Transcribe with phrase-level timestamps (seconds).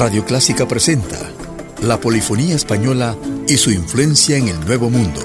[0.00, 1.18] Radio Clásica presenta
[1.82, 3.14] la polifonía española
[3.46, 5.20] y su influencia en el Nuevo Mundo.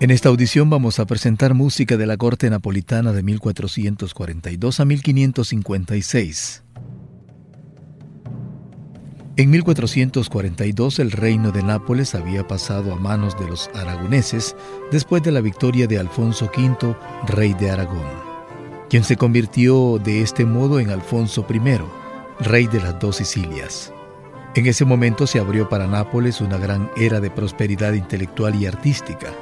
[0.00, 6.62] En esta audición vamos a presentar música de la corte napolitana de 1442 a 1556.
[9.36, 14.56] En 1442 el reino de Nápoles había pasado a manos de los aragoneses
[14.90, 16.96] después de la victoria de Alfonso V,
[17.28, 18.08] rey de Aragón,
[18.88, 21.60] quien se convirtió de este modo en Alfonso I,
[22.40, 23.92] rey de las dos Sicilias.
[24.56, 29.32] En ese momento se abrió para Nápoles una gran era de prosperidad intelectual y artística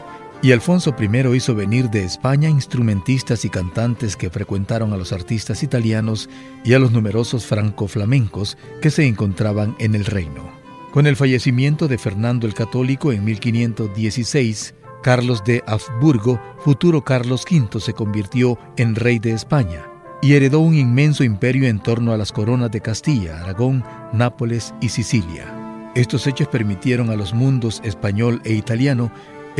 [0.41, 5.63] y Alfonso I hizo venir de España instrumentistas y cantantes que frecuentaron a los artistas
[5.63, 6.29] italianos
[6.65, 10.49] y a los numerosos franco-flamencos que se encontraban en el reino.
[10.93, 17.81] Con el fallecimiento de Fernando el Católico en 1516, Carlos de Habsburgo, futuro Carlos V,
[17.81, 19.87] se convirtió en rey de España
[20.23, 24.89] y heredó un inmenso imperio en torno a las coronas de Castilla, Aragón, Nápoles y
[24.89, 25.55] Sicilia.
[25.95, 29.11] Estos hechos permitieron a los mundos español e italiano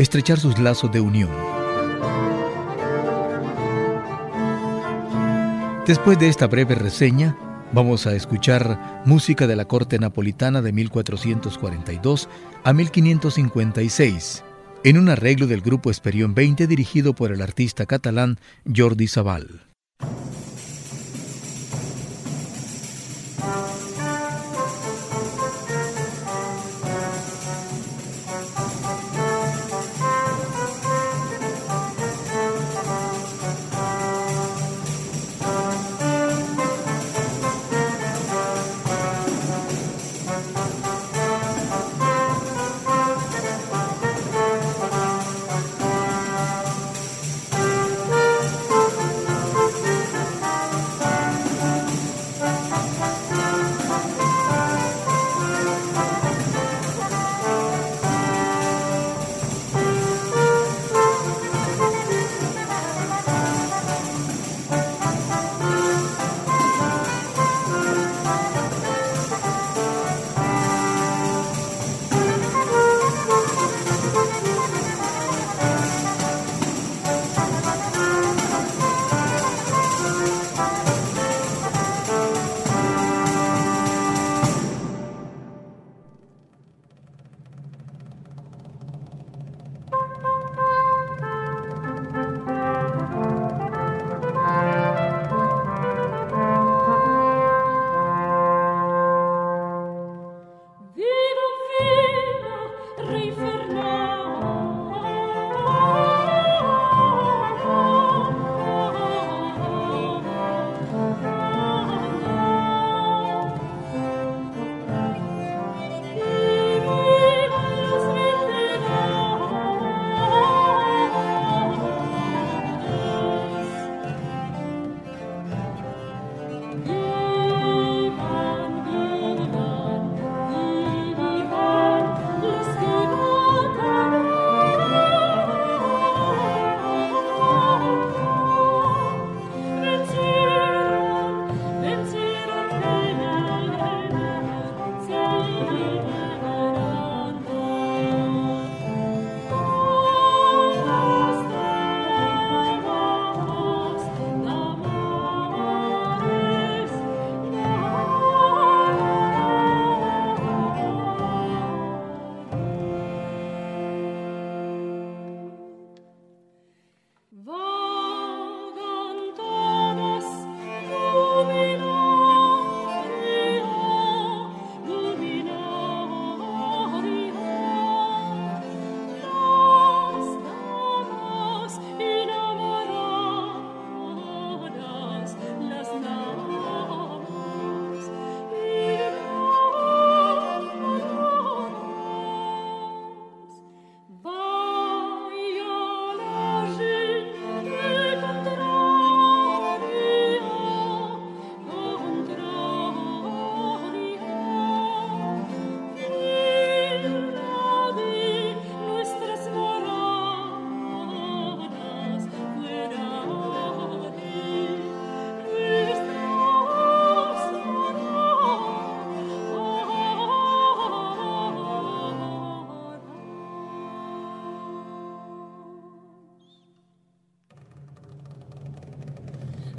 [0.01, 1.29] estrechar sus lazos de unión.
[5.85, 7.37] Después de esta breve reseña,
[7.73, 12.29] vamos a escuchar música de la corte napolitana de 1442
[12.63, 14.43] a 1556,
[14.85, 18.39] en un arreglo del grupo Esperión 20 dirigido por el artista catalán
[18.73, 19.68] Jordi Sabal.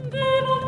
[0.08, 0.59] Devo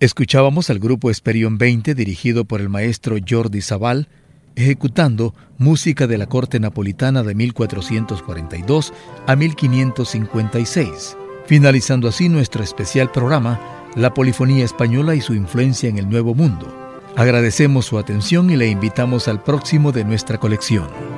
[0.00, 4.06] Escuchábamos al grupo Esperion 20 dirigido por el maestro Jordi Zabal,
[4.54, 8.92] ejecutando música de la corte napolitana de 1442
[9.26, 13.60] a 1556, finalizando así nuestro especial programa
[13.96, 16.72] La polifonía española y su influencia en el Nuevo Mundo.
[17.16, 21.17] Agradecemos su atención y le invitamos al próximo de nuestra colección.